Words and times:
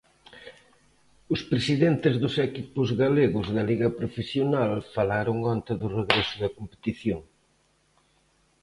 Os 1.33 1.41
presidentes 1.51 2.13
dos 2.23 2.35
equipos 2.47 2.87
galegos 3.03 3.47
da 3.55 3.63
Liga 3.69 3.89
profesional 3.99 4.71
falaron 4.95 5.37
onte 5.53 5.71
do 5.81 5.87
regreso 5.99 6.35
da 6.43 6.49
competición. 6.57 7.21